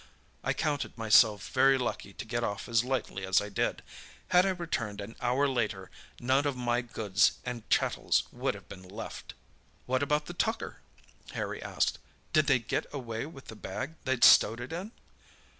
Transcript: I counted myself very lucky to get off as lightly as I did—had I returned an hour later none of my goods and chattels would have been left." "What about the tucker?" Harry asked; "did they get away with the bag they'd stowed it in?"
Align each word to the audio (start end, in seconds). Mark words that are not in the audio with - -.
I 0.43 0.53
counted 0.53 0.97
myself 0.97 1.51
very 1.51 1.77
lucky 1.77 2.11
to 2.11 2.25
get 2.25 2.43
off 2.43 2.67
as 2.67 2.83
lightly 2.83 3.23
as 3.23 3.39
I 3.39 3.49
did—had 3.49 4.47
I 4.47 4.49
returned 4.49 4.99
an 4.99 5.15
hour 5.21 5.47
later 5.47 5.91
none 6.19 6.47
of 6.47 6.57
my 6.57 6.81
goods 6.81 7.33
and 7.45 7.69
chattels 7.69 8.23
would 8.31 8.55
have 8.55 8.67
been 8.67 8.81
left." 8.81 9.35
"What 9.85 10.01
about 10.01 10.25
the 10.25 10.33
tucker?" 10.33 10.79
Harry 11.33 11.61
asked; 11.61 11.99
"did 12.33 12.47
they 12.47 12.57
get 12.57 12.91
away 12.91 13.27
with 13.27 13.45
the 13.45 13.55
bag 13.55 13.93
they'd 14.05 14.23
stowed 14.23 14.59
it 14.59 14.73
in?" 14.73 14.91